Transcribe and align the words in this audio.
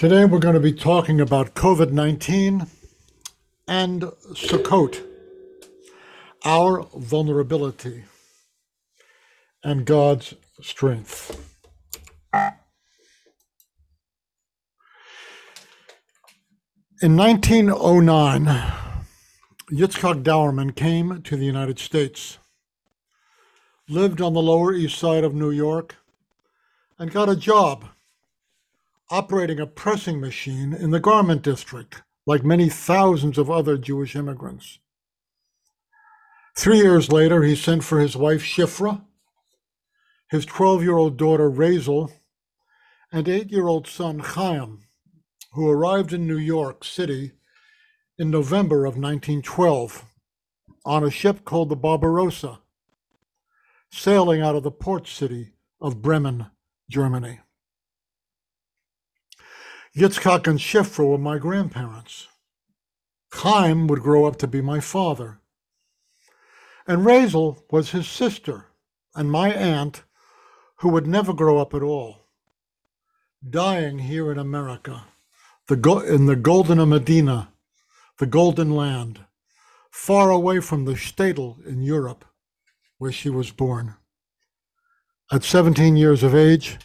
Today 0.00 0.24
we're 0.24 0.38
going 0.38 0.54
to 0.54 0.60
be 0.60 0.72
talking 0.72 1.20
about 1.20 1.52
COVID 1.52 1.92
19 1.92 2.66
and 3.68 4.00
Sukkot, 4.32 5.04
our 6.42 6.84
vulnerability 6.96 8.04
and 9.62 9.84
God's 9.84 10.32
strength. 10.62 11.52
In 17.02 17.14
1909, 17.18 18.44
Yitzhak 19.70 20.22
Dauermann 20.22 20.74
came 20.74 21.20
to 21.20 21.36
the 21.36 21.44
United 21.44 21.78
States, 21.78 22.38
lived 23.86 24.22
on 24.22 24.32
the 24.32 24.40
Lower 24.40 24.72
East 24.72 24.98
Side 24.98 25.24
of 25.24 25.34
New 25.34 25.50
York, 25.50 25.96
and 26.98 27.12
got 27.12 27.28
a 27.28 27.36
job 27.36 27.84
operating 29.10 29.58
a 29.58 29.66
pressing 29.66 30.20
machine 30.20 30.72
in 30.72 30.90
the 30.90 31.00
garment 31.00 31.42
district, 31.42 32.02
like 32.26 32.44
many 32.44 32.68
thousands 32.68 33.38
of 33.38 33.50
other 33.50 33.76
Jewish 33.76 34.14
immigrants. 34.14 34.78
Three 36.56 36.78
years 36.78 37.10
later, 37.10 37.42
he 37.42 37.56
sent 37.56 37.82
for 37.82 37.98
his 37.98 38.16
wife 38.16 38.42
Shifra, 38.42 39.02
his 40.30 40.46
12 40.46 40.82
year 40.82 40.96
old 40.96 41.16
daughter 41.16 41.50
Razel, 41.50 42.12
and 43.12 43.28
eight 43.28 43.50
year 43.50 43.66
old 43.66 43.88
son 43.88 44.20
Chaim, 44.20 44.82
who 45.52 45.68
arrived 45.68 46.12
in 46.12 46.26
New 46.26 46.38
York 46.38 46.84
City 46.84 47.32
in 48.18 48.30
November 48.30 48.84
of 48.84 48.96
1912 48.96 50.04
on 50.84 51.02
a 51.02 51.10
ship 51.10 51.44
called 51.44 51.68
the 51.68 51.76
Barbarossa, 51.76 52.60
sailing 53.90 54.40
out 54.40 54.54
of 54.54 54.62
the 54.62 54.70
port 54.70 55.08
city 55.08 55.52
of 55.80 56.00
Bremen, 56.00 56.46
Germany. 56.88 57.40
Yitzchak 60.00 60.46
and 60.46 60.58
Shifra 60.58 61.06
were 61.06 61.18
my 61.18 61.36
grandparents. 61.36 62.28
Chaim 63.34 63.86
would 63.86 64.00
grow 64.00 64.24
up 64.24 64.36
to 64.36 64.46
be 64.46 64.62
my 64.62 64.80
father. 64.80 65.40
And 66.86 67.04
Razel 67.04 67.62
was 67.70 67.90
his 67.90 68.08
sister 68.08 68.68
and 69.14 69.30
my 69.30 69.52
aunt, 69.52 70.04
who 70.76 70.88
would 70.88 71.06
never 71.06 71.34
grow 71.34 71.58
up 71.58 71.74
at 71.74 71.82
all, 71.82 72.22
dying 73.46 73.98
here 73.98 74.32
in 74.32 74.38
America, 74.38 75.04
the 75.68 75.76
go- 75.76 76.00
in 76.00 76.24
the 76.24 76.36
Golden 76.36 76.88
Medina, 76.88 77.52
the 78.18 78.26
Golden 78.26 78.70
Land, 78.70 79.26
far 79.90 80.30
away 80.30 80.60
from 80.60 80.86
the 80.86 80.94
shtetl 80.94 81.62
in 81.66 81.82
Europe, 81.82 82.24
where 82.96 83.12
she 83.12 83.28
was 83.28 83.50
born. 83.50 83.96
At 85.30 85.44
17 85.44 85.98
years 85.98 86.22
of 86.22 86.34
age, 86.34 86.78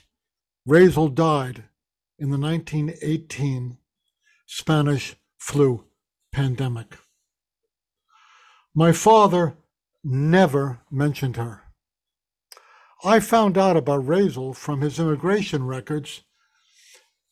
Razel 0.67 1.15
died 1.15 1.63
in 2.17 2.29
the 2.29 2.37
1918 2.37 3.77
Spanish 4.45 5.15
flu 5.37 5.85
pandemic. 6.31 6.97
My 8.73 8.91
father 8.91 9.57
never 10.03 10.81
mentioned 10.91 11.35
her. 11.35 11.63
I 13.03 13.19
found 13.19 13.57
out 13.57 13.77
about 13.77 14.05
Razel 14.05 14.55
from 14.55 14.81
his 14.81 14.99
immigration 14.99 15.65
records 15.65 16.23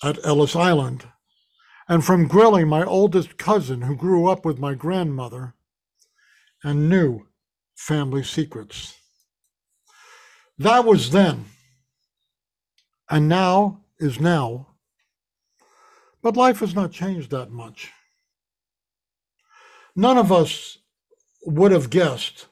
at 0.03 0.23
Ellis 0.25 0.55
Island 0.55 1.07
and 1.87 2.03
from 2.03 2.27
grilling 2.27 2.67
my 2.67 2.83
oldest 2.83 3.37
cousin 3.37 3.81
who 3.81 3.95
grew 3.95 4.27
up 4.27 4.45
with 4.45 4.59
my 4.59 4.73
grandmother 4.73 5.55
and 6.63 6.89
knew 6.89 7.27
family 7.75 8.23
secrets. 8.23 8.95
That 10.57 10.85
was 10.85 11.11
then, 11.11 11.45
and 13.09 13.27
now 13.27 13.81
is 13.99 14.19
now. 14.19 14.72
But 16.23 16.35
life 16.37 16.61
has 16.61 16.73
not 16.73 16.93
changed 16.93 17.29
that 17.31 17.51
much. 17.51 17.91
None 19.95 20.17
of 20.17 20.31
us 20.31 20.79
would 21.45 21.73
have 21.73 21.89
guessed 21.89 22.47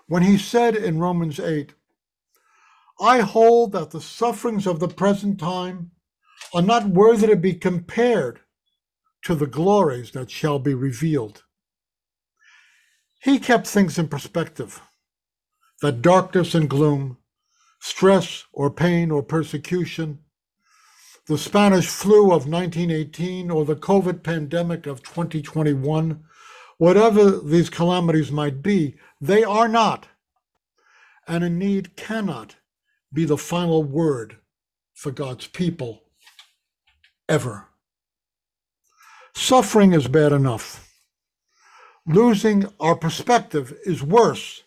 when 0.07 0.23
he 0.23 0.37
said 0.37 0.77
in 0.77 0.99
Romans 0.99 1.41
8, 1.41 1.73
I 3.01 3.21
hold 3.21 3.73
that 3.73 3.93
the 3.93 4.01
sufferings 4.03 4.67
of 4.67 4.79
the 4.79 4.89
present 4.89 5.41
time 5.41 5.93
are 6.53 6.61
not 6.61 6.89
worthy 6.89 7.26
to 7.29 7.37
be 7.37 7.55
compared 7.55 8.41
to 9.23 9.35
the 9.35 9.47
glories 9.47 10.11
that 10.11 10.31
shall 10.31 10.59
be 10.59 10.75
revealed. 10.75 11.44
He 13.23 13.38
kept 13.38 13.67
things 13.67 13.99
in 13.99 14.09
perspective 14.09 14.82
that 15.81 16.03
darkness 16.03 16.55
and 16.55 16.69
gloom, 16.69 17.17
stress 17.81 18.44
or 18.53 18.71
pain 18.71 19.11
or 19.11 19.23
persecution, 19.23 20.19
the 21.26 21.38
Spanish 21.38 21.87
flu 21.87 22.25
of 22.25 22.47
1918 22.47 23.50
or 23.50 23.65
the 23.65 23.76
COVID 23.76 24.23
pandemic 24.23 24.87
of 24.87 25.03
2021 25.03 26.23
Whatever 26.79 27.31
these 27.31 27.71
calamities 27.71 28.32
might 28.32 28.62
be, 28.62 28.97
they 29.21 29.44
are 29.44 29.69
not, 29.69 30.09
and 31.29 31.44
indeed 31.44 31.97
cannot 31.97 32.56
be 33.12 33.25
the 33.25 33.38
final 33.38 33.82
word 33.82 34.38
for 34.93 35.12
God's 35.12 35.47
people 35.47 36.03
ever. 37.29 37.69
Suffering 39.35 39.93
is 39.93 40.09
bad 40.09 40.32
enough. 40.32 40.81
Losing 42.06 42.67
our 42.81 42.97
perspective 42.97 43.76
is 43.85 44.03
worse. 44.03 44.62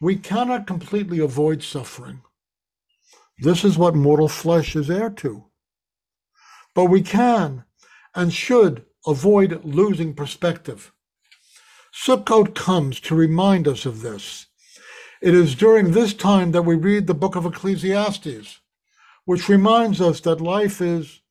We 0.00 0.16
cannot 0.16 0.66
completely 0.66 1.18
avoid 1.18 1.62
suffering. 1.62 2.22
This 3.38 3.64
is 3.64 3.76
what 3.76 3.94
mortal 3.94 4.28
flesh 4.28 4.74
is 4.74 4.90
heir 4.90 5.10
to. 5.10 5.44
But 6.74 6.86
we 6.86 7.02
can 7.02 7.64
and 8.14 8.32
should 8.32 8.84
avoid 9.06 9.64
losing 9.64 10.14
perspective. 10.14 10.92
Sukkot 12.04 12.54
comes 12.54 13.00
to 13.00 13.14
remind 13.14 13.66
us 13.66 13.86
of 13.86 14.02
this. 14.02 14.46
It 15.22 15.34
is 15.34 15.54
during 15.54 15.90
this 15.90 16.12
time 16.12 16.52
that 16.52 16.62
we 16.62 16.74
read 16.74 17.06
the 17.06 17.14
book 17.14 17.36
of 17.36 17.46
Ecclesiastes, 17.46 18.60
which 19.24 19.48
reminds 19.48 20.00
us 20.00 20.20
that 20.20 20.40
life 20.40 20.82
is 20.82 21.22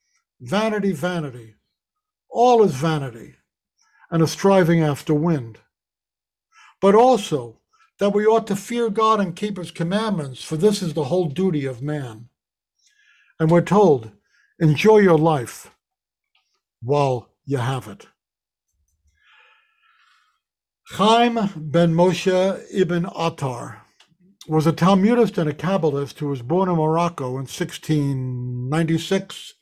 vanity, 0.41 0.91
vanity. 0.91 1.55
All 2.29 2.63
is 2.63 2.73
vanity 2.73 3.35
and 4.09 4.23
a 4.23 4.27
striving 4.27 4.81
after 4.81 5.13
wind. 5.13 5.59
But 6.81 6.95
also 6.95 7.59
that 7.99 8.13
we 8.13 8.25
ought 8.25 8.47
to 8.47 8.55
fear 8.55 8.89
God 8.89 9.19
and 9.19 9.35
keep 9.35 9.57
his 9.57 9.71
commandments, 9.71 10.43
for 10.43 10.57
this 10.57 10.81
is 10.81 10.93
the 10.93 11.05
whole 11.05 11.27
duty 11.27 11.65
of 11.65 11.81
man. 11.81 12.29
And 13.39 13.51
we're 13.51 13.61
told, 13.61 14.11
enjoy 14.59 14.97
your 14.97 15.17
life 15.17 15.71
while 16.81 17.29
you 17.45 17.57
have 17.57 17.87
it. 17.87 18.07
Chaim 20.89 21.49
ben 21.55 21.95
Moshe 21.95 22.63
ibn 22.71 23.07
Attar 23.17 23.81
was 24.47 24.67
a 24.67 24.71
Talmudist 24.71 25.39
and 25.39 25.49
a 25.49 25.53
Kabbalist 25.53 26.19
who 26.19 26.27
was 26.27 26.43
born 26.43 26.69
in 26.69 26.75
Morocco 26.75 27.29
in 27.29 27.47
1696, 27.47 29.55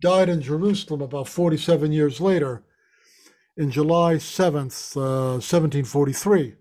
died 0.00 0.28
in 0.28 0.40
Jerusalem 0.40 1.02
about 1.02 1.26
47 1.26 1.90
years 1.90 2.20
later 2.20 2.62
in 3.56 3.72
July 3.72 4.14
7th, 4.14 4.96
uh, 4.96 5.42
1743. 5.42 6.54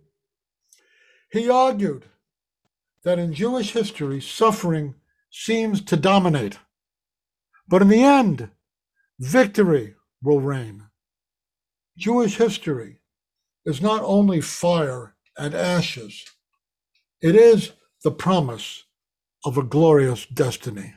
He 1.31 1.47
argued 1.47 2.05
that 3.03 3.19
in 3.19 3.35
Jewish 3.35 3.73
history, 3.73 4.19
suffering 4.19 4.95
seems 5.29 5.79
to 5.83 5.95
dominate. 5.95 6.57
But 7.67 7.83
in 7.83 7.89
the 7.89 8.03
end, 8.03 8.49
victory 9.19 9.93
will 10.23 10.41
reign. 10.41 10.87
Jewish 11.95 12.37
history 12.37 13.01
is 13.65 13.81
not 13.81 14.01
only 14.03 14.41
fire 14.41 15.15
and 15.38 15.53
ashes, 15.53 16.25
it 17.21 17.35
is 17.35 17.71
the 18.03 18.12
promise 18.12 18.83
of 19.44 19.57
a 19.57 19.63
glorious 19.63 20.25
destiny. 20.25 20.94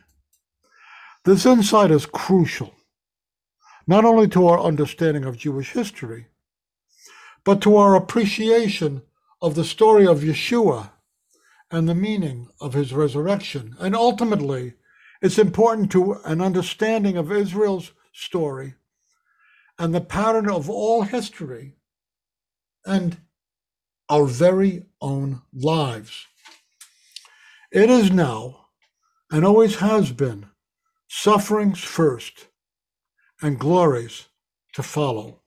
This 1.24 1.46
insight 1.46 1.90
is 1.90 2.06
crucial, 2.06 2.74
not 3.86 4.04
only 4.04 4.28
to 4.28 4.46
our 4.46 4.60
understanding 4.60 5.24
of 5.24 5.38
Jewish 5.38 5.72
history, 5.72 6.26
but 7.44 7.62
to 7.62 7.76
our 7.76 7.94
appreciation 7.94 9.02
of 9.40 9.54
the 9.54 9.64
story 9.64 10.06
of 10.06 10.20
Yeshua 10.20 10.90
and 11.70 11.88
the 11.88 11.94
meaning 11.94 12.48
of 12.60 12.74
his 12.74 12.92
resurrection. 12.92 13.74
And 13.78 13.94
ultimately, 13.94 14.74
it's 15.22 15.38
important 15.38 15.90
to 15.92 16.14
an 16.24 16.40
understanding 16.40 17.16
of 17.16 17.32
Israel's 17.32 17.92
story 18.12 18.74
and 19.78 19.94
the 19.94 20.00
pattern 20.00 20.50
of 20.50 20.68
all 20.68 21.02
history 21.02 21.77
and 22.88 23.18
our 24.08 24.24
very 24.24 24.86
own 25.00 25.42
lives. 25.52 26.26
It 27.70 27.90
is 27.90 28.10
now, 28.10 28.68
and 29.30 29.44
always 29.44 29.76
has 29.76 30.10
been, 30.10 30.46
sufferings 31.06 31.80
first 31.80 32.46
and 33.42 33.58
glories 33.58 34.28
to 34.72 34.82
follow. 34.82 35.42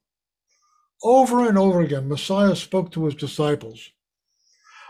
Over 1.03 1.49
and 1.49 1.57
over 1.57 1.81
again, 1.81 2.07
Messiah 2.07 2.55
spoke 2.55 2.91
to 2.91 3.05
his 3.05 3.15
disciples 3.15 3.89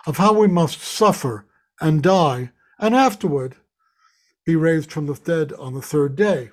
of 0.05 0.17
how 0.17 0.33
we 0.33 0.47
must 0.47 0.81
suffer 0.81 1.45
and 1.79 2.03
die, 2.03 2.51
and 2.79 2.93
afterward 2.93 3.55
be 4.45 4.55
raised 4.55 4.91
from 4.91 5.05
the 5.05 5.13
dead 5.13 5.53
on 5.53 5.73
the 5.73 5.81
third 5.81 6.17
day. 6.17 6.51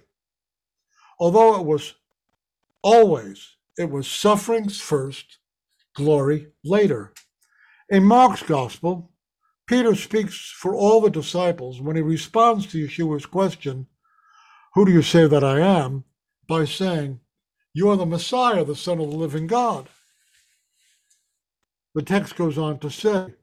Although 1.18 1.58
it 1.58 1.66
was 1.66 1.94
always, 2.82 3.56
it 3.76 3.90
was 3.90 4.08
sufferings 4.08 4.80
first, 4.80 5.38
glory 5.98 6.46
later. 6.64 7.12
In 7.90 8.04
Mark's 8.04 8.42
gospel, 8.42 9.10
Peter 9.66 9.94
speaks 9.94 10.50
for 10.56 10.74
all 10.74 11.02
the 11.02 11.10
disciples 11.10 11.80
when 11.80 11.96
he 11.96 12.02
responds 12.02 12.66
to 12.66 12.86
Yeshua's 12.86 13.26
question, 13.26 13.86
Who 14.74 14.86
do 14.86 14.92
you 14.92 15.02
say 15.02 15.26
that 15.26 15.44
I 15.44 15.60
am? 15.60 16.04
by 16.48 16.64
saying, 16.64 17.20
You 17.74 17.90
are 17.90 17.96
the 17.96 18.06
Messiah, 18.06 18.64
the 18.64 18.76
Son 18.76 19.00
of 19.00 19.10
the 19.10 19.16
living 19.16 19.46
God. 19.46 19.88
The 21.94 22.02
text 22.02 22.36
goes 22.36 22.56
on 22.56 22.78
to 22.78 22.90
say, 22.90 23.34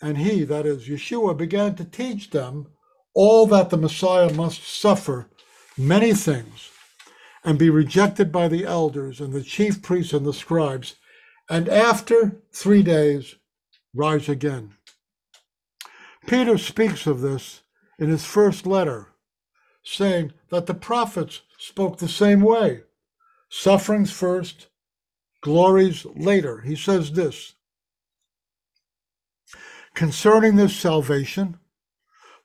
And 0.00 0.18
he, 0.18 0.44
that 0.44 0.66
is 0.66 0.88
Yeshua, 0.88 1.36
began 1.36 1.74
to 1.76 1.84
teach 1.84 2.30
them 2.30 2.68
all 3.14 3.46
that 3.46 3.70
the 3.70 3.76
Messiah 3.76 4.32
must 4.32 4.62
suffer 4.62 5.30
many 5.76 6.12
things 6.14 6.70
and 7.44 7.58
be 7.58 7.70
rejected 7.70 8.32
by 8.32 8.48
the 8.48 8.64
elders 8.64 9.20
and 9.20 9.32
the 9.32 9.42
chief 9.42 9.82
priests 9.82 10.12
and 10.12 10.24
the 10.24 10.32
scribes, 10.32 10.96
and 11.48 11.68
after 11.68 12.40
three 12.52 12.82
days 12.82 13.36
rise 13.94 14.28
again. 14.28 14.74
Peter 16.26 16.56
speaks 16.56 17.06
of 17.06 17.20
this 17.20 17.62
in 17.98 18.08
his 18.08 18.24
first 18.24 18.66
letter, 18.66 19.08
saying 19.82 20.32
that 20.50 20.66
the 20.66 20.74
prophets 20.74 21.42
spoke 21.58 21.98
the 21.98 22.08
same 22.08 22.40
way 22.40 22.82
sufferings 23.50 24.10
first, 24.10 24.66
glories 25.42 26.04
later. 26.16 26.62
He 26.62 26.74
says 26.74 27.12
this 27.12 27.54
concerning 29.94 30.56
this 30.56 30.74
salvation, 30.74 31.58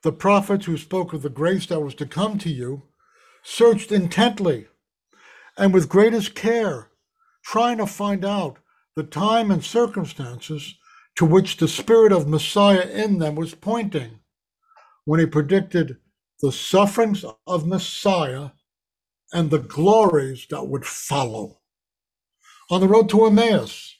the 0.04 0.12
prophets 0.12 0.66
who 0.66 0.78
spoke 0.78 1.14
of 1.14 1.24
the 1.24 1.30
grace 1.30 1.66
that 1.66 1.82
was 1.82 1.96
to 1.96 2.06
come 2.06 2.38
to 2.38 2.50
you 2.50 2.84
searched 3.42 3.92
intently 3.92 4.68
and 5.58 5.74
with 5.74 5.90
greatest 5.90 6.36
care, 6.36 6.90
trying 7.44 7.80
to 7.80 7.88
find 7.88 8.24
out 8.24 8.60
the 8.96 9.04
time 9.04 9.52
and 9.52 9.64
circumstances 9.64 10.76
to 11.16 11.26
which 11.26 11.58
the 11.58 11.68
Spirit 11.68 12.12
of 12.12 12.28
Messiah 12.28 12.88
in 12.90 13.20
them 13.20 13.36
was 13.36 13.56
pointing 13.56 14.20
when 15.06 15.20
he 15.20 15.26
predicted 15.26 15.98
the 16.42 16.52
sufferings 16.52 17.26
of 17.48 17.68
Messiah 17.68 18.52
and 19.34 19.50
the 19.50 19.60
glories 19.60 20.48
that 20.50 20.68
would 20.68 20.86
follow. 20.86 21.60
On 22.72 22.82
the 22.82 22.88
road 22.88 23.10
to 23.10 23.26
Emmaus, 23.26 23.98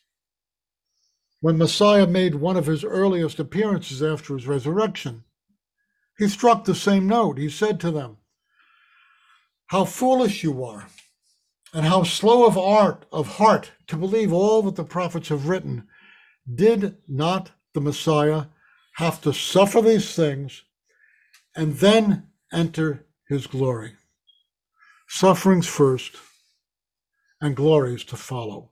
when 1.42 1.58
Messiah 1.58 2.08
made 2.08 2.36
one 2.36 2.58
of 2.58 2.66
his 2.66 2.84
earliest 2.84 3.40
appearances 3.40 4.04
after 4.04 4.36
his 4.36 4.48
resurrection, 4.48 5.24
he 6.18 6.28
struck 6.28 6.66
the 6.66 6.76
same 6.76 7.08
note. 7.08 7.38
He 7.38 7.50
said 7.50 7.80
to 7.82 7.92
them, 7.92 8.18
How 9.68 9.86
foolish 9.86 10.44
you 10.44 10.64
are, 10.64 10.88
and 11.74 11.86
how 11.86 12.04
slow 12.04 12.46
of 12.46 12.58
art 12.58 13.06
of 13.12 13.38
heart 13.38 13.72
to 13.88 13.96
believe 13.96 14.34
all 14.34 14.62
that 14.64 14.76
the 14.76 14.84
prophets 14.84 15.30
have 15.30 15.48
written. 15.48 15.88
Did 16.54 16.98
not 17.08 17.52
the 17.74 17.82
Messiah 17.82 18.46
have 18.96 19.22
to 19.22 19.34
suffer 19.34 19.82
these 19.82 20.16
things 20.16 20.64
and 21.56 21.76
then 21.76 22.28
enter 22.52 23.06
his 23.28 23.48
glory? 23.48 23.94
Sufferings 25.08 25.68
first 25.68 26.16
and 27.42 27.56
glories 27.56 28.04
to 28.06 28.18
follow. 28.18 28.72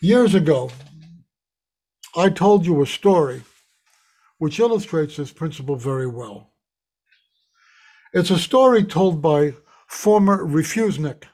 Years 0.00 0.34
ago, 0.34 0.70
I 2.16 2.28
told 2.28 2.66
you 2.66 2.82
a 2.82 2.86
story 2.86 3.42
which 4.38 4.58
illustrates 4.58 5.16
this 5.16 5.32
principle 5.32 5.76
very 5.76 6.06
well. 6.06 6.52
It's 8.12 8.30
a 8.30 8.38
story 8.38 8.84
told 8.84 9.22
by 9.22 9.54
former 9.92 10.42
refusnik, 10.44 11.24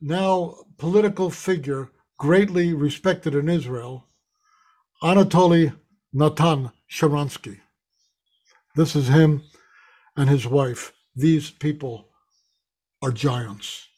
now 0.00 0.54
political 0.78 1.30
figure 1.30 1.90
greatly 2.16 2.72
respected 2.72 3.34
in 3.34 3.48
Israel, 3.48 4.06
Anatoly 5.02 5.74
Natan 6.12 6.70
Sharansky. 6.90 7.58
This 8.76 8.94
is 8.94 9.08
him 9.08 9.42
and 10.16 10.30
his 10.30 10.46
wife. 10.46 10.92
These 11.16 11.50
people 11.50 12.08
are 13.02 13.10
giants. 13.10 13.88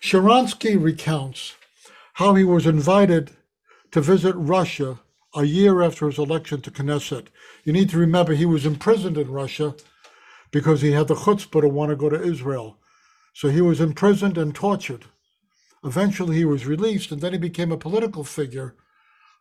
Sharansky 0.00 0.82
recounts 0.82 1.54
how 2.14 2.34
he 2.34 2.44
was 2.44 2.66
invited 2.66 3.30
to 3.92 4.00
visit 4.00 4.34
Russia 4.36 5.00
a 5.34 5.44
year 5.44 5.82
after 5.82 6.06
his 6.06 6.18
election 6.18 6.62
to 6.62 6.70
Knesset. 6.70 7.26
You 7.64 7.74
need 7.74 7.90
to 7.90 7.98
remember 7.98 8.32
he 8.32 8.46
was 8.46 8.66
imprisoned 8.66 9.18
in 9.18 9.30
Russia 9.30 9.74
because 10.52 10.82
he 10.82 10.92
had 10.92 11.08
the 11.08 11.14
chutzpah 11.14 11.62
to 11.62 11.68
want 11.68 11.90
to 11.90 11.96
go 11.96 12.08
to 12.08 12.22
Israel. 12.22 12.78
So 13.34 13.48
he 13.48 13.62
was 13.62 13.80
imprisoned 13.80 14.36
and 14.38 14.54
tortured. 14.54 15.06
Eventually, 15.82 16.36
he 16.36 16.44
was 16.44 16.66
released, 16.66 17.10
and 17.10 17.20
then 17.20 17.32
he 17.32 17.38
became 17.38 17.72
a 17.72 17.78
political 17.78 18.22
figure, 18.22 18.76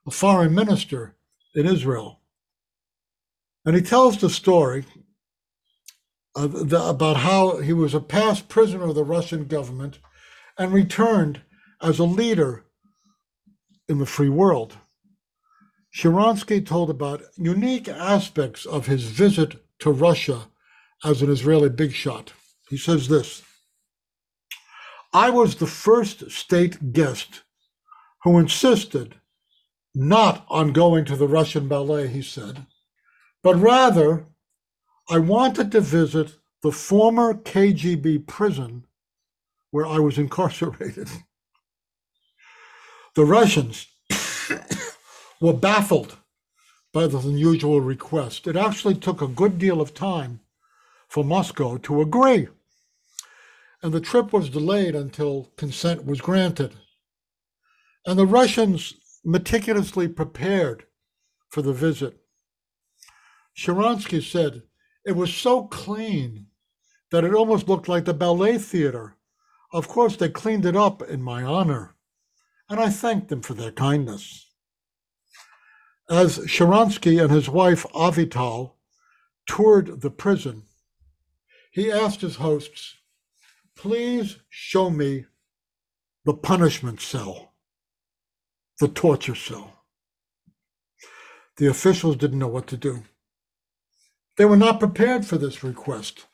a 0.07 0.11
foreign 0.11 0.55
minister 0.55 1.15
in 1.53 1.67
Israel. 1.67 2.21
And 3.65 3.75
he 3.75 3.81
tells 3.81 4.17
the 4.17 4.29
story 4.29 4.85
the, 6.33 6.83
about 6.83 7.17
how 7.17 7.57
he 7.57 7.73
was 7.73 7.93
a 7.93 7.99
past 7.99 8.47
prisoner 8.47 8.85
of 8.85 8.95
the 8.95 9.03
Russian 9.03 9.45
government 9.45 9.99
and 10.57 10.73
returned 10.73 11.41
as 11.81 11.99
a 11.99 12.05
leader 12.05 12.65
in 13.87 13.99
the 13.99 14.05
free 14.05 14.29
world. 14.29 14.77
Sharansky 15.95 16.65
told 16.65 16.89
about 16.89 17.21
unique 17.35 17.89
aspects 17.89 18.65
of 18.65 18.87
his 18.87 19.03
visit 19.03 19.61
to 19.79 19.91
Russia 19.91 20.47
as 21.03 21.21
an 21.21 21.31
Israeli 21.31 21.69
big 21.69 21.93
shot. 21.93 22.33
He 22.69 22.77
says 22.77 23.07
this 23.07 23.43
I 25.13 25.29
was 25.29 25.55
the 25.55 25.67
first 25.67 26.31
state 26.31 26.93
guest 26.93 27.41
who 28.23 28.37
insisted 28.37 29.15
not 29.93 30.45
on 30.47 30.71
going 30.71 31.03
to 31.05 31.15
the 31.15 31.27
Russian 31.27 31.67
ballet, 31.67 32.07
he 32.07 32.21
said, 32.21 32.65
but 33.43 33.55
rather 33.55 34.25
I 35.09 35.17
wanted 35.17 35.71
to 35.73 35.81
visit 35.81 36.35
the 36.63 36.71
former 36.71 37.33
KGB 37.33 38.27
prison 38.27 38.85
where 39.71 39.85
I 39.85 39.99
was 39.99 40.17
incarcerated. 40.17 41.09
The 43.15 43.25
Russians 43.25 43.87
were 45.41 45.53
baffled 45.53 46.17
by 46.93 47.07
this 47.07 47.25
unusual 47.25 47.81
request. 47.81 48.47
It 48.47 48.55
actually 48.55 48.95
took 48.95 49.21
a 49.21 49.27
good 49.27 49.57
deal 49.57 49.81
of 49.81 49.93
time 49.93 50.39
for 51.11 51.25
Moscow 51.25 51.75
to 51.75 51.99
agree, 51.99 52.47
and 53.83 53.93
the 53.93 53.99
trip 53.99 54.31
was 54.31 54.49
delayed 54.49 54.95
until 54.95 55.51
consent 55.57 56.05
was 56.05 56.21
granted. 56.21 56.71
And 58.05 58.17
the 58.17 58.25
Russians 58.25 58.93
meticulously 59.21 60.07
prepared 60.07 60.85
for 61.49 61.61
the 61.61 61.73
visit. 61.73 62.17
Sharansky 63.57 64.23
said 64.23 64.63
it 65.05 65.17
was 65.17 65.33
so 65.33 65.63
clean 65.63 66.45
that 67.11 67.25
it 67.25 67.33
almost 67.33 67.67
looked 67.67 67.89
like 67.89 68.05
the 68.05 68.13
ballet 68.13 68.57
theater. 68.57 69.17
Of 69.73 69.89
course, 69.89 70.15
they 70.15 70.29
cleaned 70.29 70.65
it 70.65 70.77
up 70.77 71.01
in 71.01 71.21
my 71.21 71.43
honor, 71.43 71.97
and 72.69 72.79
I 72.79 72.89
thanked 72.89 73.27
them 73.27 73.41
for 73.41 73.53
their 73.53 73.73
kindness. 73.73 74.49
As 76.09 76.37
Sharansky 76.39 77.21
and 77.21 77.31
his 77.31 77.49
wife 77.49 77.85
Avital 77.93 78.75
toured 79.45 79.99
the 79.99 80.09
prison, 80.09 80.67
he 81.71 81.91
asked 81.91 82.21
his 82.21 82.35
hosts, 82.35 82.95
Please 83.75 84.37
show 84.49 84.89
me 84.89 85.25
the 86.25 86.33
punishment 86.33 87.01
cell, 87.01 87.53
the 88.79 88.89
torture 88.89 89.35
cell. 89.35 89.85
The 91.57 91.67
officials 91.67 92.17
didn't 92.17 92.39
know 92.39 92.47
what 92.47 92.67
to 92.67 92.77
do. 92.77 93.03
They 94.37 94.45
were 94.45 94.57
not 94.57 94.79
prepared 94.79 95.25
for 95.25 95.37
this 95.37 95.63
request. 95.63 96.25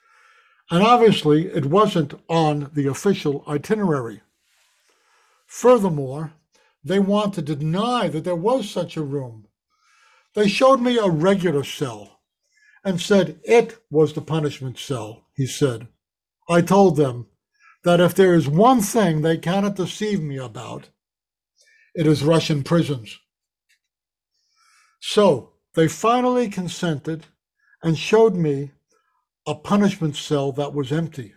And 0.70 0.84
obviously, 0.84 1.48
it 1.48 1.66
wasn't 1.66 2.20
on 2.28 2.72
the 2.74 2.88
official 2.88 3.44
itinerary. 3.48 4.22
Furthermore, 5.46 6.34
they 6.84 7.00
wanted 7.00 7.46
to 7.48 7.56
deny 7.56 8.10
that 8.10 8.24
there 8.24 8.36
was 8.36 8.70
such 8.70 8.98
a 8.98 9.04
room. 9.04 9.48
They 10.34 10.48
showed 10.48 10.82
me 10.82 10.98
a 10.98 11.10
regular 11.10 11.64
cell 11.64 12.17
and 12.84 13.02
said 13.02 13.40
it 13.44 13.78
was 13.90 14.14
the 14.14 14.22
punishment 14.22 14.78
cell, 14.78 15.26
he 15.36 15.46
said. 15.46 15.88
I 16.50 16.62
told 16.62 16.96
them 16.96 17.28
that 17.84 18.00
if 18.00 18.16
there 18.16 18.36
is 18.36 18.48
one 18.48 18.82
thing 18.82 19.22
they 19.22 19.38
cannot 19.38 19.76
deceive 19.76 20.22
me 20.22 20.38
about, 20.38 20.90
it 21.96 22.08
is 22.08 22.24
Russian 22.24 22.64
prisons. 22.64 23.18
So 25.00 25.54
they 25.76 25.88
finally 25.88 26.50
consented 26.50 27.26
and 27.84 27.98
showed 27.98 28.36
me 28.36 28.72
a 29.48 29.56
punishment 29.56 30.16
cell 30.16 30.52
that 30.54 30.74
was 30.74 30.92
empty. 30.92 31.34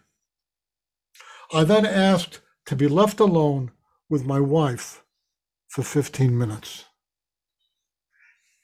I 1.53 1.65
then 1.65 1.87
asked 1.87 2.41
to 2.67 2.77
be 2.77 2.89
left 2.89 3.21
alone 3.21 3.73
with 4.09 4.25
my 4.25 4.41
wife 4.41 5.05
for 5.69 5.83
15 5.83 6.37
minutes 6.37 6.85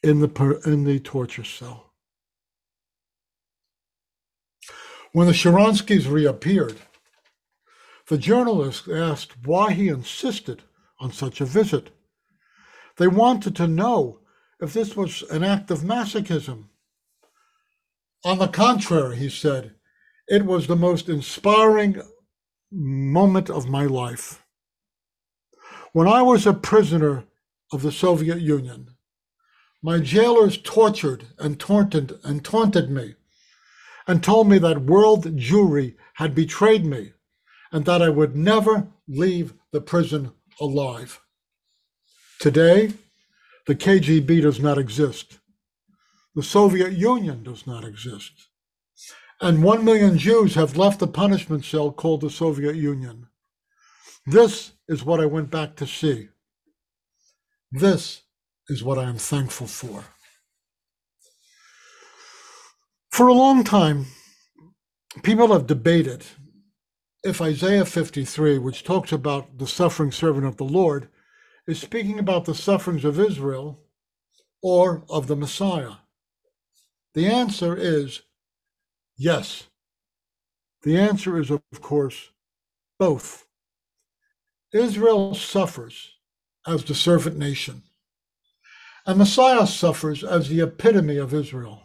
in 0.02 0.20
the, 0.20 0.60
in 0.64 0.84
the 0.84 0.98
torture 1.00 1.44
cell. 1.44 1.85
When 5.16 5.28
the 5.28 5.32
Sharanskys 5.32 6.12
reappeared, 6.12 6.76
the 8.08 8.18
journalist 8.18 8.86
asked 8.86 9.32
why 9.46 9.72
he 9.72 9.88
insisted 9.88 10.62
on 11.00 11.10
such 11.10 11.40
a 11.40 11.46
visit. 11.46 11.88
They 12.98 13.08
wanted 13.08 13.56
to 13.56 13.66
know 13.66 14.20
if 14.60 14.74
this 14.74 14.94
was 14.94 15.22
an 15.30 15.42
act 15.42 15.70
of 15.70 15.80
masochism 15.80 16.66
on 18.26 18.36
the 18.36 18.48
contrary, 18.48 19.16
he 19.16 19.30
said, 19.30 19.76
it 20.28 20.44
was 20.44 20.66
the 20.66 20.76
most 20.76 21.08
inspiring 21.08 22.02
moment 22.70 23.48
of 23.48 23.70
my 23.70 23.86
life. 23.86 24.44
When 25.94 26.08
I 26.08 26.20
was 26.20 26.46
a 26.46 26.52
prisoner 26.52 27.24
of 27.72 27.80
the 27.80 27.90
Soviet 27.90 28.42
Union, 28.42 28.90
my 29.82 29.98
jailers 29.98 30.58
tortured 30.58 31.24
and 31.38 31.58
taunted 31.58 32.18
and 32.22 32.44
taunted 32.44 32.90
me 32.90 33.14
and 34.06 34.22
told 34.22 34.48
me 34.48 34.58
that 34.58 34.82
world 34.82 35.24
Jewry 35.36 35.94
had 36.14 36.34
betrayed 36.34 36.86
me 36.86 37.12
and 37.72 37.84
that 37.84 38.02
I 38.02 38.08
would 38.08 38.36
never 38.36 38.88
leave 39.08 39.54
the 39.72 39.80
prison 39.80 40.32
alive. 40.60 41.20
Today, 42.40 42.92
the 43.66 43.74
KGB 43.74 44.42
does 44.42 44.60
not 44.60 44.78
exist. 44.78 45.38
The 46.34 46.42
Soviet 46.42 46.92
Union 46.92 47.42
does 47.42 47.66
not 47.66 47.84
exist. 47.84 48.48
And 49.40 49.62
one 49.62 49.84
million 49.84 50.16
Jews 50.16 50.54
have 50.54 50.76
left 50.76 51.00
the 51.00 51.06
punishment 51.06 51.64
cell 51.64 51.90
called 51.90 52.20
the 52.20 52.30
Soviet 52.30 52.76
Union. 52.76 53.26
This 54.26 54.72
is 54.88 55.04
what 55.04 55.20
I 55.20 55.26
went 55.26 55.50
back 55.50 55.76
to 55.76 55.86
see. 55.86 56.28
This 57.70 58.22
is 58.68 58.82
what 58.82 58.98
I 58.98 59.04
am 59.04 59.18
thankful 59.18 59.66
for. 59.66 60.04
For 63.16 63.28
a 63.28 63.32
long 63.32 63.64
time, 63.64 64.08
people 65.22 65.50
have 65.54 65.66
debated 65.66 66.26
if 67.24 67.40
Isaiah 67.40 67.86
53, 67.86 68.58
which 68.58 68.84
talks 68.84 69.10
about 69.10 69.56
the 69.56 69.66
suffering 69.66 70.12
servant 70.12 70.44
of 70.44 70.58
the 70.58 70.64
Lord, 70.64 71.08
is 71.66 71.80
speaking 71.80 72.18
about 72.18 72.44
the 72.44 72.54
sufferings 72.54 73.06
of 73.06 73.18
Israel 73.18 73.80
or 74.62 75.02
of 75.08 75.28
the 75.28 75.34
Messiah. 75.34 75.92
The 77.14 77.26
answer 77.26 77.74
is 77.74 78.20
yes. 79.16 79.68
The 80.82 80.98
answer 80.98 81.38
is, 81.38 81.50
of 81.50 81.62
course, 81.80 82.32
both. 82.98 83.46
Israel 84.74 85.34
suffers 85.34 86.10
as 86.66 86.84
the 86.84 86.94
servant 86.94 87.38
nation, 87.38 87.84
and 89.06 89.16
Messiah 89.16 89.66
suffers 89.66 90.22
as 90.22 90.50
the 90.50 90.60
epitome 90.60 91.16
of 91.16 91.32
Israel. 91.32 91.84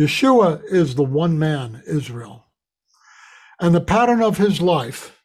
Yeshua 0.00 0.62
is 0.64 0.94
the 0.94 1.04
one 1.04 1.38
man, 1.38 1.82
Israel. 1.86 2.46
And 3.60 3.74
the 3.74 3.82
pattern 3.82 4.22
of 4.22 4.38
his 4.38 4.62
life 4.62 5.22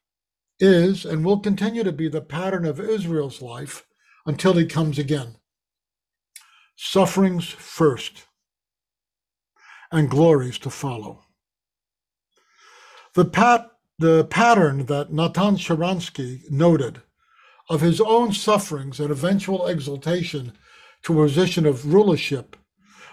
is 0.60 1.06
and 1.06 1.24
will 1.24 1.40
continue 1.40 1.86
to 1.86 1.94
be 1.94 2.10
the 2.10 2.20
pattern 2.20 2.66
of 2.66 2.78
Israel's 2.78 3.42
life 3.42 3.86
until 4.26 4.52
he 4.52 4.66
comes 4.66 5.00
again. 5.00 5.38
Sufferings 6.76 7.48
first 7.48 8.26
and 9.94 10.10
glories 10.10 10.60
to 10.60 10.70
follow. 10.70 11.22
The, 13.14 13.24
pat, 13.24 13.72
the 13.98 14.26
pattern 14.26 14.88
that 14.88 15.14
Natan 15.14 15.56
Sharansky 15.56 16.52
noted 16.52 17.02
of 17.70 17.80
his 17.80 18.02
own 18.02 18.34
sufferings 18.34 19.00
and 19.00 19.10
eventual 19.10 19.68
exaltation 19.68 20.52
to 21.04 21.22
a 21.22 21.28
position 21.28 21.66
of 21.66 21.94
rulership, 21.94 22.58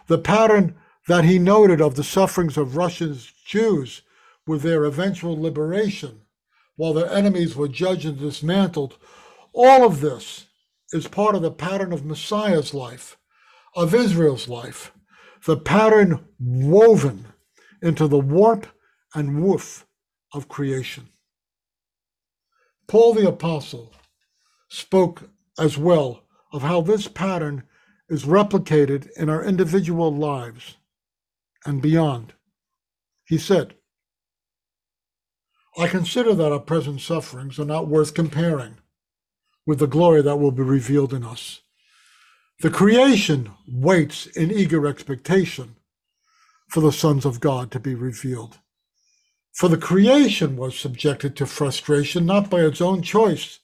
the 0.08 0.18
pattern 0.18 0.74
that 1.08 1.24
he 1.24 1.38
noted 1.38 1.80
of 1.80 1.94
the 1.94 2.04
sufferings 2.04 2.56
of 2.56 2.76
Russian 2.76 3.18
Jews 3.44 4.02
with 4.46 4.62
their 4.62 4.84
eventual 4.84 5.40
liberation, 5.40 6.22
while 6.76 6.92
their 6.92 7.10
enemies 7.10 7.56
were 7.56 7.68
judged 7.68 8.06
and 8.06 8.18
dismantled, 8.18 8.96
all 9.52 9.84
of 9.84 10.00
this 10.00 10.46
is 10.92 11.08
part 11.08 11.34
of 11.34 11.42
the 11.42 11.50
pattern 11.50 11.92
of 11.92 12.04
Messiah's 12.04 12.72
life, 12.72 13.18
of 13.74 13.94
Israel's 13.94 14.48
life, 14.48 14.92
the 15.44 15.56
pattern 15.56 16.24
woven 16.38 17.26
into 17.82 18.06
the 18.06 18.18
warp 18.18 18.66
and 19.14 19.42
woof 19.42 19.86
of 20.32 20.48
creation. 20.48 21.08
Paul 22.86 23.14
the 23.14 23.28
Apostle 23.28 23.92
spoke 24.68 25.30
as 25.58 25.76
well 25.76 26.22
of 26.52 26.62
how 26.62 26.80
this 26.80 27.08
pattern 27.08 27.64
is 28.08 28.24
replicated 28.24 29.10
in 29.16 29.28
our 29.28 29.44
individual 29.44 30.14
lives 30.14 30.76
and 31.64 31.82
beyond. 31.82 32.34
He 33.24 33.38
said, 33.38 33.74
I 35.78 35.88
consider 35.88 36.34
that 36.34 36.52
our 36.52 36.60
present 36.60 37.00
sufferings 37.00 37.58
are 37.58 37.64
not 37.64 37.88
worth 37.88 38.14
comparing 38.14 38.76
with 39.64 39.78
the 39.78 39.86
glory 39.86 40.22
that 40.22 40.36
will 40.36 40.50
be 40.50 40.62
revealed 40.62 41.14
in 41.14 41.24
us. 41.24 41.62
The 42.60 42.70
creation 42.70 43.50
waits 43.66 44.26
in 44.26 44.50
eager 44.50 44.86
expectation 44.86 45.76
for 46.68 46.80
the 46.80 46.92
sons 46.92 47.24
of 47.24 47.40
God 47.40 47.70
to 47.70 47.80
be 47.80 47.94
revealed. 47.94 48.58
For 49.52 49.68
the 49.68 49.78
creation 49.78 50.56
was 50.56 50.78
subjected 50.78 51.36
to 51.36 51.46
frustration 51.46 52.26
not 52.26 52.50
by 52.50 52.60
its 52.60 52.80
own 52.80 53.02
choice, 53.02 53.60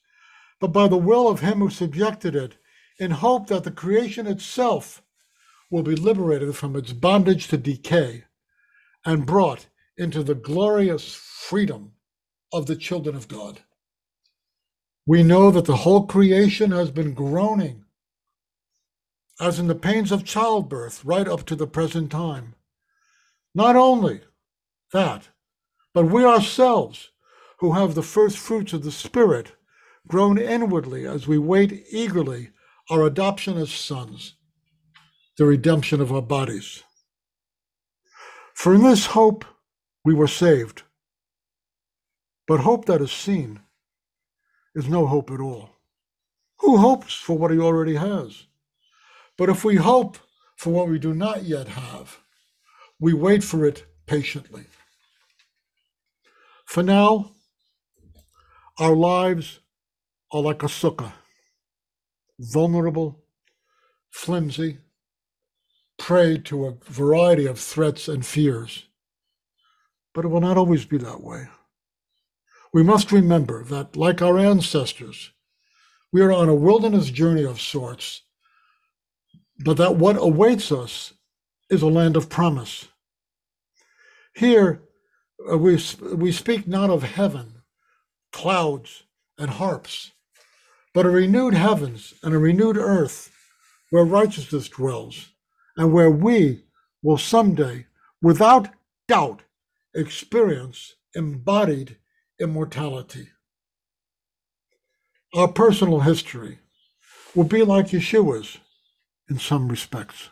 but 0.60 0.72
by 0.72 0.88
the 0.88 0.96
will 0.96 1.28
of 1.28 1.40
him 1.40 1.58
who 1.58 1.70
subjected 1.70 2.34
it, 2.34 2.56
in 2.98 3.12
hope 3.12 3.46
that 3.46 3.64
the 3.64 3.70
creation 3.70 4.26
itself 4.26 5.02
will 5.70 5.82
be 5.82 5.96
liberated 5.96 6.56
from 6.56 6.76
its 6.76 6.92
bondage 6.92 7.48
to 7.48 7.56
decay 7.56 8.24
and 9.04 9.26
brought 9.26 9.66
into 9.96 10.22
the 10.22 10.34
glorious 10.34 11.14
freedom 11.14 11.92
of 12.52 12.66
the 12.66 12.76
children 12.76 13.14
of 13.16 13.28
God. 13.28 13.60
We 15.06 15.22
know 15.22 15.50
that 15.50 15.64
the 15.64 15.76
whole 15.76 16.06
creation 16.06 16.70
has 16.70 16.90
been 16.90 17.14
groaning 17.14 17.84
as 19.40 19.58
in 19.58 19.68
the 19.68 19.74
pains 19.74 20.10
of 20.10 20.24
childbirth, 20.24 21.04
right 21.04 21.28
up 21.28 21.46
to 21.46 21.54
the 21.54 21.66
present 21.66 22.10
time. 22.10 22.54
Not 23.54 23.76
only 23.76 24.22
that, 24.92 25.28
but 25.94 26.06
we 26.06 26.24
ourselves, 26.24 27.10
who 27.60 27.72
have 27.72 27.94
the 27.94 28.02
first 28.02 28.36
fruits 28.36 28.72
of 28.72 28.82
the 28.82 28.92
Spirit, 28.92 29.52
groan 30.08 30.38
inwardly 30.38 31.06
as 31.06 31.28
we 31.28 31.38
wait 31.38 31.86
eagerly 31.90 32.50
our 32.90 33.04
adoption 33.04 33.56
as 33.56 33.70
sons, 33.70 34.34
the 35.38 35.46
redemption 35.46 36.00
of 36.00 36.12
our 36.12 36.20
bodies. 36.20 36.82
For 38.54 38.74
in 38.74 38.82
this 38.82 39.06
hope 39.06 39.44
we 40.04 40.12
were 40.12 40.26
saved. 40.26 40.82
But 42.48 42.60
hope 42.60 42.86
that 42.86 43.00
is 43.00 43.12
seen 43.12 43.60
is 44.74 44.88
no 44.88 45.06
hope 45.06 45.30
at 45.30 45.40
all. 45.40 45.70
Who 46.58 46.78
hopes 46.78 47.14
for 47.14 47.38
what 47.38 47.52
he 47.52 47.58
already 47.60 47.94
has? 47.94 48.46
But 49.36 49.48
if 49.48 49.64
we 49.64 49.76
hope 49.76 50.18
for 50.56 50.70
what 50.70 50.88
we 50.88 50.98
do 50.98 51.14
not 51.14 51.44
yet 51.44 51.68
have, 51.68 52.18
we 52.98 53.12
wait 53.12 53.44
for 53.44 53.64
it 53.64 53.86
patiently. 54.06 54.64
For 56.66 56.82
now, 56.82 57.30
our 58.80 58.96
lives 58.96 59.60
are 60.32 60.40
like 60.42 60.64
a 60.64 60.66
sukkah, 60.66 61.12
vulnerable, 62.40 63.22
flimsy, 64.10 64.78
prey 65.98 66.38
to 66.38 66.66
a 66.66 66.74
variety 66.84 67.46
of 67.46 67.58
threats 67.58 68.08
and 68.08 68.24
fears. 68.24 68.86
But 70.14 70.24
it 70.24 70.28
will 70.28 70.40
not 70.40 70.56
always 70.56 70.84
be 70.84 70.98
that 70.98 71.22
way. 71.22 71.48
We 72.72 72.82
must 72.82 73.12
remember 73.12 73.64
that, 73.64 73.96
like 73.96 74.22
our 74.22 74.38
ancestors, 74.38 75.32
we 76.12 76.22
are 76.22 76.32
on 76.32 76.48
a 76.48 76.54
wilderness 76.54 77.10
journey 77.10 77.44
of 77.44 77.60
sorts, 77.60 78.22
but 79.58 79.76
that 79.76 79.96
what 79.96 80.16
awaits 80.16 80.72
us 80.72 81.14
is 81.70 81.82
a 81.82 81.86
land 81.88 82.16
of 82.16 82.28
promise. 82.28 82.88
Here, 84.34 84.82
uh, 85.50 85.58
we, 85.58 85.78
we 86.14 86.32
speak 86.32 86.66
not 86.66 86.90
of 86.90 87.02
heaven, 87.02 87.62
clouds, 88.32 89.04
and 89.36 89.50
harps, 89.50 90.12
but 90.94 91.06
a 91.06 91.10
renewed 91.10 91.54
heavens 91.54 92.14
and 92.22 92.34
a 92.34 92.38
renewed 92.38 92.76
earth 92.76 93.30
where 93.90 94.04
righteousness 94.04 94.68
dwells 94.68 95.28
and 95.78 95.92
where 95.92 96.10
we 96.10 96.64
will 97.02 97.16
someday, 97.16 97.86
without 98.20 98.68
doubt, 99.06 99.42
experience 99.94 100.96
embodied 101.14 101.96
immortality. 102.38 103.28
Our 105.34 105.48
personal 105.48 106.00
history 106.00 106.58
will 107.34 107.44
be 107.44 107.62
like 107.62 107.88
Yeshua's 107.88 108.58
in 109.30 109.38
some 109.38 109.68
respects. 109.68 110.28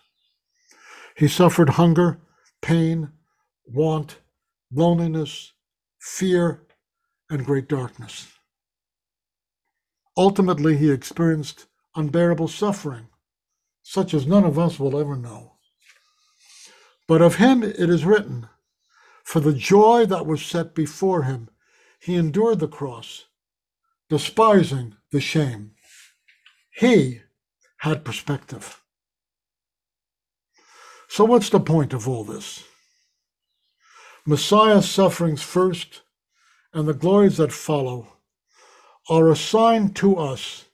He 1.17 1.29
suffered 1.29 1.71
hunger, 1.71 2.19
pain, 2.61 3.13
want, 3.67 4.19
loneliness, 4.73 5.53
fear, 6.01 6.63
and 7.31 7.45
great 7.45 7.69
darkness. 7.69 8.27
Ultimately, 10.17 10.77
he 10.77 10.91
experienced 10.91 11.67
unbearable 11.95 12.49
suffering, 12.49 13.09
such 13.89 14.13
as 14.13 14.27
none 14.27 14.43
of 14.43 14.59
us 14.59 14.81
will 14.81 14.99
ever 14.99 15.15
know. 15.15 15.53
But 17.07 17.23
of 17.23 17.37
him 17.37 17.63
it 17.63 17.89
is 17.89 18.05
written, 18.05 18.49
For 19.23 19.39
the 19.39 19.53
joy 19.53 20.07
that 20.07 20.27
was 20.27 20.45
set 20.45 20.75
before 20.75 21.23
him, 21.23 21.49
he 22.01 22.17
endured 22.17 22.59
the 22.59 22.67
cross, 22.67 23.27
despising 24.11 24.97
the 25.13 25.21
shame. 25.21 25.77
He 26.77 27.21
had 27.79 28.05
perspective. 28.05 28.83
So, 31.07 31.25
what's 31.25 31.49
the 31.49 31.61
point 31.61 31.93
of 31.93 32.09
all 32.09 32.25
this? 32.25 32.65
Messiah's 34.27 34.91
sufferings 34.91 35.43
first 35.43 36.03
and 36.75 36.89
the 36.89 36.93
glories 36.93 37.37
that 37.37 37.53
follow 37.53 38.15
are 39.09 39.31
assigned 39.31 39.95
to 39.97 40.17
us 40.17 40.65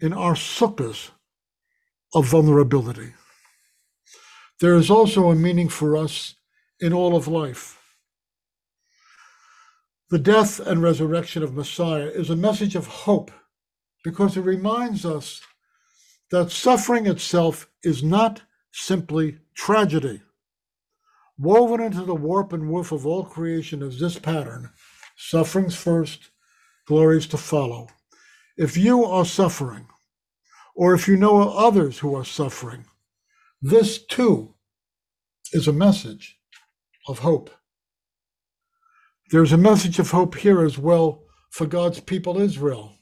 in 0.00 0.12
our 0.12 0.34
sukkahs 0.34 1.10
of 2.14 2.26
vulnerability. 2.26 3.12
There 4.60 4.76
is 4.76 4.90
also 4.90 5.30
a 5.30 5.34
meaning 5.34 5.68
for 5.68 5.96
us 5.96 6.36
in 6.80 6.92
all 6.92 7.16
of 7.16 7.28
life. 7.28 7.80
The 10.10 10.18
death 10.18 10.60
and 10.60 10.82
resurrection 10.82 11.42
of 11.42 11.54
Messiah 11.54 12.06
is 12.06 12.30
a 12.30 12.36
message 12.36 12.76
of 12.76 12.86
hope 12.86 13.32
because 14.04 14.36
it 14.36 14.42
reminds 14.42 15.04
us 15.04 15.40
that 16.30 16.50
suffering 16.50 17.06
itself 17.06 17.68
is 17.82 18.02
not 18.02 18.42
simply 18.72 19.38
tragedy. 19.54 20.20
Woven 21.38 21.80
into 21.80 22.04
the 22.04 22.14
warp 22.14 22.52
and 22.52 22.70
woof 22.70 22.92
of 22.92 23.06
all 23.06 23.24
creation 23.24 23.82
is 23.82 23.98
this 23.98 24.18
pattern 24.18 24.70
sufferings 25.16 25.74
first, 25.74 26.30
glories 26.86 27.26
to 27.28 27.36
follow. 27.36 27.88
If 28.56 28.76
you 28.76 29.04
are 29.04 29.24
suffering, 29.24 29.86
or 30.74 30.94
if 30.94 31.06
you 31.08 31.16
know 31.16 31.50
others 31.50 32.00
who 32.00 32.14
are 32.14 32.24
suffering, 32.24 32.84
this 33.62 34.04
too 34.04 34.54
is 35.52 35.68
a 35.68 35.72
message 35.72 36.38
of 37.06 37.20
hope. 37.20 37.50
There's 39.30 39.52
a 39.52 39.58
message 39.58 39.98
of 39.98 40.10
hope 40.10 40.34
here 40.36 40.64
as 40.64 40.78
well 40.78 41.24
for 41.50 41.66
God's 41.66 42.00
people 42.00 42.40
Israel. 42.40 42.98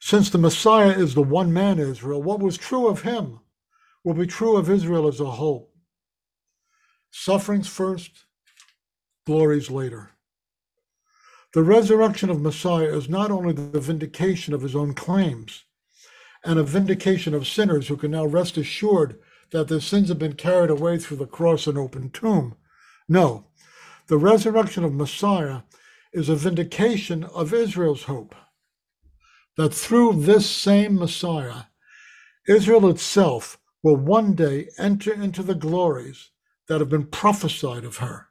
Since 0.00 0.30
the 0.30 0.38
Messiah 0.38 0.90
is 0.90 1.14
the 1.14 1.22
one 1.22 1.52
man 1.52 1.78
Israel, 1.78 2.22
what 2.22 2.40
was 2.40 2.56
true 2.56 2.86
of 2.86 3.02
him 3.02 3.40
will 4.04 4.14
be 4.14 4.26
true 4.26 4.56
of 4.56 4.70
Israel 4.70 5.08
as 5.08 5.20
a 5.20 5.26
whole. 5.32 5.72
Sufferings 7.10 7.68
first, 7.68 8.24
glories 9.26 9.70
later. 9.70 10.12
The 11.54 11.62
resurrection 11.62 12.30
of 12.30 12.40
Messiah 12.40 12.94
is 12.94 13.08
not 13.08 13.30
only 13.30 13.52
the 13.52 13.80
vindication 13.80 14.54
of 14.54 14.62
his 14.62 14.76
own 14.76 14.94
claims 14.94 15.64
and 16.44 16.58
a 16.58 16.62
vindication 16.62 17.34
of 17.34 17.46
sinners 17.46 17.88
who 17.88 17.96
can 17.96 18.10
now 18.10 18.24
rest 18.24 18.56
assured 18.56 19.18
that 19.50 19.68
their 19.68 19.80
sins 19.80 20.08
have 20.08 20.18
been 20.18 20.34
carried 20.34 20.70
away 20.70 20.98
through 20.98 21.16
the 21.16 21.26
cross 21.26 21.66
and 21.66 21.78
open 21.78 22.10
tomb. 22.10 22.54
No, 23.08 23.46
the 24.08 24.18
resurrection 24.18 24.84
of 24.84 24.92
Messiah 24.92 25.60
is 26.12 26.28
a 26.28 26.36
vindication 26.36 27.24
of 27.24 27.52
Israel's 27.52 28.04
hope 28.04 28.34
that 29.56 29.74
through 29.74 30.22
this 30.22 30.48
same 30.48 30.94
Messiah, 30.94 31.64
Israel 32.48 32.88
itself 32.88 33.58
will 33.82 33.96
one 33.96 34.34
day 34.34 34.68
enter 34.78 35.12
into 35.12 35.42
the 35.42 35.54
glories 35.54 36.30
that 36.68 36.80
have 36.80 36.88
been 36.88 37.06
prophesied 37.06 37.84
of 37.84 37.96
her. 37.96 38.28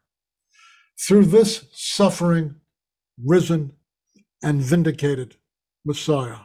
Through 1.00 1.26
this 1.26 1.66
suffering, 1.74 2.56
risen, 3.24 3.74
and 4.42 4.62
vindicated 4.62 5.36
Messiah. 5.86 6.38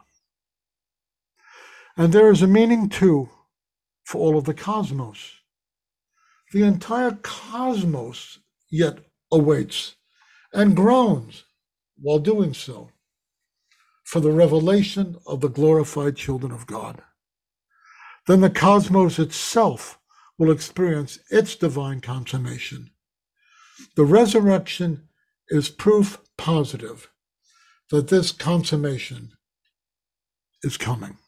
And 1.97 2.13
there 2.13 2.31
is 2.31 2.43
a 2.43 2.47
meaning 2.47 2.89
too 2.89 3.29
for 4.05 4.19
all 4.19 4.39
of 4.39 4.45
the 4.45 4.55
cosmos. 4.55 5.33
The 6.53 6.63
entire 6.63 7.19
cosmos 7.23 8.39
yet 8.71 8.99
awaits 9.31 9.97
and 10.53 10.77
groans 10.77 11.45
while 12.01 12.19
doing 12.19 12.55
so 12.55 12.91
for 14.05 14.21
the 14.21 14.33
revelation 14.33 15.17
of 15.27 15.41
the 15.41 15.49
glorified 15.49 16.17
children 16.17 16.53
of 16.53 16.67
God. 16.67 17.03
Then 18.27 18.41
the 18.41 18.51
cosmos 18.51 19.19
itself 19.19 19.99
will 20.39 20.51
experience 20.51 21.19
its 21.31 21.57
divine 21.57 22.01
consummation. 22.01 22.91
The 23.97 24.05
resurrection 24.05 25.09
is 25.49 25.69
proof 25.69 26.19
positive 26.37 27.11
that 27.91 28.09
this 28.09 28.33
consummation 28.33 29.33
is 30.63 30.77
coming. 30.77 31.19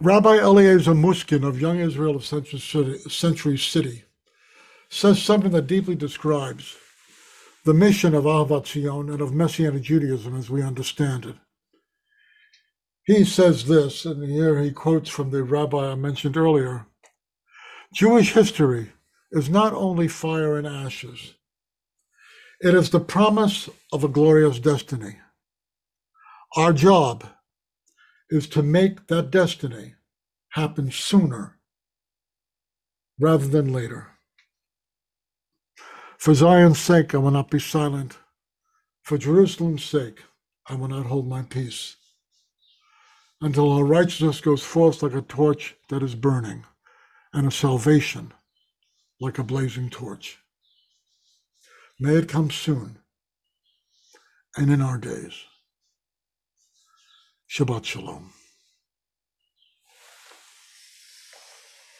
Rabbi 0.00 0.36
Eliezer 0.36 0.92
Muskin 0.92 1.42
of 1.42 1.58
Young 1.58 1.78
Israel 1.78 2.16
of 2.16 2.24
Century 2.24 3.56
City 3.58 4.04
says 4.90 5.22
something 5.22 5.52
that 5.52 5.66
deeply 5.66 5.94
describes 5.94 6.76
the 7.64 7.72
mission 7.72 8.14
of 8.14 8.24
Ahavat 8.24 8.66
Zion 8.66 9.08
and 9.08 9.22
of 9.22 9.32
Messianic 9.32 9.82
Judaism 9.82 10.36
as 10.36 10.50
we 10.50 10.62
understand 10.62 11.24
it. 11.24 11.36
He 13.04 13.24
says 13.24 13.66
this, 13.66 14.04
and 14.04 14.22
here 14.28 14.60
he 14.60 14.70
quotes 14.70 15.08
from 15.08 15.30
the 15.30 15.42
rabbi 15.42 15.90
I 15.90 15.94
mentioned 15.94 16.36
earlier 16.36 16.86
Jewish 17.94 18.34
history 18.34 18.92
is 19.32 19.48
not 19.48 19.72
only 19.72 20.08
fire 20.08 20.58
and 20.58 20.66
ashes, 20.66 21.34
it 22.60 22.74
is 22.74 22.90
the 22.90 23.00
promise 23.00 23.70
of 23.92 24.04
a 24.04 24.08
glorious 24.08 24.58
destiny. 24.58 25.16
Our 26.54 26.74
job 26.74 27.26
is 28.30 28.48
to 28.48 28.62
make 28.62 29.06
that 29.08 29.30
destiny 29.30 29.94
happen 30.50 30.90
sooner 30.90 31.58
rather 33.20 33.46
than 33.48 33.72
later. 33.72 34.08
For 36.18 36.34
Zion's 36.34 36.80
sake, 36.80 37.14
I 37.14 37.18
will 37.18 37.32
not 37.32 37.50
be 37.50 37.60
silent. 37.60 38.18
For 39.02 39.18
Jerusalem's 39.18 39.84
sake, 39.84 40.20
I 40.68 40.74
will 40.76 40.88
not 40.88 41.06
hold 41.06 41.28
my 41.28 41.42
peace. 41.42 41.96
until 43.42 43.72
our 43.72 43.84
righteousness 43.84 44.42
goes 44.42 44.62
forth 44.64 45.02
like 45.04 45.14
a 45.14 45.22
torch 45.22 45.76
that 45.90 46.02
is 46.02 46.16
burning, 46.16 46.64
and 47.34 47.46
a 47.46 47.52
salvation 47.52 48.32
like 49.20 49.38
a 49.38 49.44
blazing 49.44 49.90
torch. 49.90 50.38
May 52.00 52.16
it 52.16 52.28
come 52.28 52.50
soon 52.50 52.98
and 54.56 54.70
in 54.70 54.82
our 54.82 54.98
days. 54.98 55.34
Shabbat 57.48 57.86
Shalom. 57.86 58.35